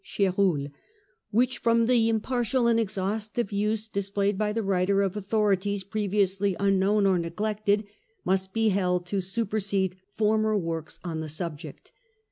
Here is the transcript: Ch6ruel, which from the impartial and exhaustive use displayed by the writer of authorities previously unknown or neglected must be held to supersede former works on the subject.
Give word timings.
Ch6ruel, 0.03 0.71
which 1.29 1.59
from 1.59 1.85
the 1.85 2.09
impartial 2.09 2.65
and 2.67 2.79
exhaustive 2.79 3.51
use 3.51 3.87
displayed 3.87 4.35
by 4.35 4.51
the 4.51 4.63
writer 4.63 5.03
of 5.03 5.15
authorities 5.15 5.83
previously 5.83 6.55
unknown 6.59 7.05
or 7.05 7.19
neglected 7.19 7.85
must 8.25 8.51
be 8.51 8.69
held 8.69 9.05
to 9.05 9.21
supersede 9.21 9.97
former 10.17 10.57
works 10.57 10.99
on 11.03 11.19
the 11.19 11.29
subject. 11.29 11.91